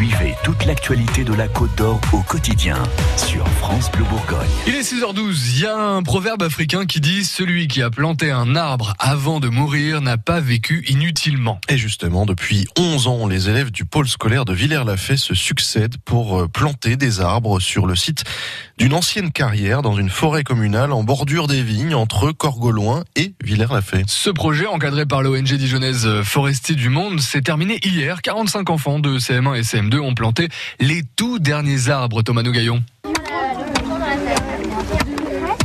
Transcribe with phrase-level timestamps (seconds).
[0.00, 2.82] Suivez toute l'actualité de la Côte d'Or au quotidien
[3.18, 4.48] sur France Bleu Bourgogne.
[4.66, 5.56] Il est 6h12.
[5.56, 9.40] Il y a un proverbe africain qui dit Celui qui a planté un arbre avant
[9.40, 11.60] de mourir n'a pas vécu inutilement.
[11.68, 16.40] Et justement, depuis 11 ans, les élèves du pôle scolaire de Villers-la-Fay se succèdent pour
[16.40, 18.24] euh, planter des arbres sur le site
[18.78, 24.04] d'une ancienne carrière dans une forêt communale en bordure des vignes entre Corgoloin et Villers-la-Fay.
[24.06, 28.22] Ce projet, encadré par l'ONG dijonnaise Forestier du Monde, s'est terminé hier.
[28.22, 30.48] 45 enfants de CM1 et CM2 ont planté
[30.78, 32.82] les tout derniers arbres, Thomas Nougaillon.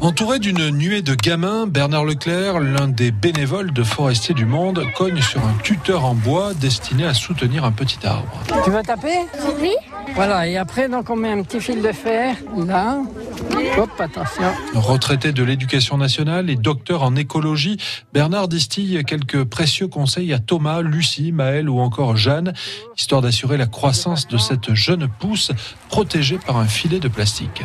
[0.00, 5.22] Entouré d'une nuée de gamins, Bernard Leclerc, l'un des bénévoles de Forestier du Monde, cogne
[5.22, 8.38] sur un tuteur en bois destiné à soutenir un petit arbre.
[8.64, 9.20] Tu vas taper?
[9.60, 9.72] Oui.
[10.14, 12.98] Voilà, et après, donc on met un petit fil de fer, là.
[13.76, 14.44] Hop, attention.
[14.74, 17.78] Retraité de l'éducation nationale et docteur en écologie,
[18.12, 22.52] Bernard distille quelques précieux conseils à Thomas, Lucie, Maëlle ou encore Jeanne,
[22.96, 25.50] histoire d'assurer la croissance de cette jeune pousse
[25.88, 27.62] protégée par un filet de plastique.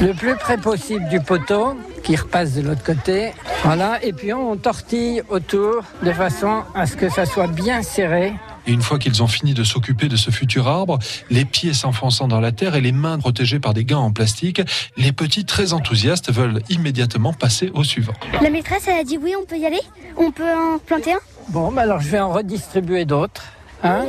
[0.00, 3.32] Le plus près possible du poteau, qui repasse de l'autre côté.
[3.64, 8.34] Voilà, et puis on tortille autour de façon à ce que ça soit bien serré.
[8.66, 10.98] Et une fois qu'ils ont fini de s'occuper de ce futur arbre,
[11.30, 14.62] les pieds s'enfonçant dans la terre et les mains protégées par des gants en plastique,
[14.96, 18.14] les petits très enthousiastes veulent immédiatement passer au suivant.
[18.40, 19.80] La maîtresse, elle a dit oui, on peut y aller?
[20.16, 21.20] On peut en planter un?
[21.48, 23.42] Bon, bah alors je vais en redistribuer d'autres.
[23.82, 24.06] Hein?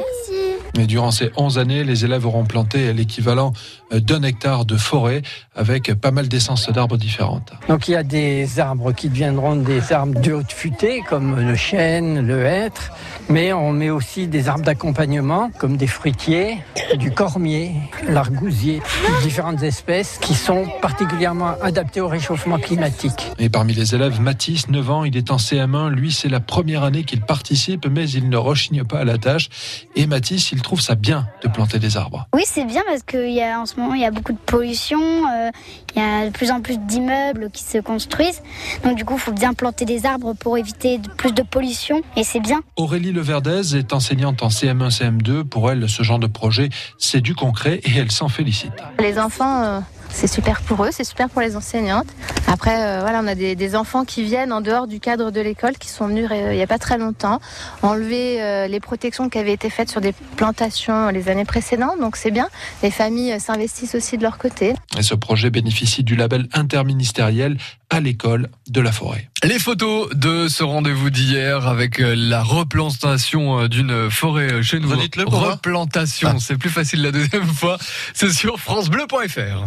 [0.85, 3.53] Et durant ces 11 années, les élèves auront planté l'équivalent
[3.91, 5.23] d'un hectare de forêt
[5.55, 7.53] avec pas mal d'essences d'arbres différentes.
[7.67, 11.55] Donc il y a des arbres qui deviendront des arbres de haute futée, comme le
[11.55, 12.91] chêne, le hêtre,
[13.29, 16.59] mais on met aussi des arbres d'accompagnement, comme des fruitiers,
[16.99, 17.71] du cormier,
[18.07, 18.79] l'argousier,
[19.23, 23.31] différentes espèces qui sont particulièrement adaptées au réchauffement climatique.
[23.39, 25.89] Et parmi les élèves, Mathis, 9 ans, il est en CM1.
[25.89, 29.49] Lui, c'est la première année qu'il participe, mais il ne rechigne pas à la tâche.
[29.95, 32.27] Et Mathis, il trouve ça bien de planter des arbres.
[32.33, 34.37] Oui, c'est bien parce qu'il y a en ce moment il y a beaucoup de
[34.37, 35.49] pollution, euh,
[35.95, 38.41] il y a de plus en plus d'immeubles qui se construisent.
[38.83, 42.01] Donc du coup, il faut bien planter des arbres pour éviter de- plus de pollution
[42.15, 42.61] et c'est bien.
[42.75, 45.43] Aurélie Leverdez est enseignante en CM1, CM2.
[45.43, 48.73] Pour elle, ce genre de projet, c'est du concret et elle s'en félicite.
[48.99, 49.79] Les enfants, euh,
[50.15, 52.07] c'est super pour eux, c'est super pour les enseignantes.
[52.47, 55.41] Après, euh, voilà, on a des, des enfants qui viennent en dehors du cadre de
[55.41, 57.41] l'école, qui sont venus euh, il n'y a pas très longtemps,
[57.81, 61.99] enlever euh, les protections qui avaient été faites sur des plantations les années précédentes.
[61.99, 62.47] Donc c'est bien.
[62.81, 64.73] Les familles euh, s'investissent aussi de leur côté.
[64.97, 67.57] Et ce projet bénéficie du label interministériel
[67.89, 69.29] à l'école de la forêt.
[69.43, 74.89] Les photos de ce rendez-vous d'hier avec la replantation d'une forêt chez nous.
[74.89, 75.51] Redites-le, Cora.
[75.51, 76.37] Replantation, Ah.
[76.39, 77.77] c'est plus facile la deuxième fois.
[78.13, 79.63] C'est sur francebleu.fr.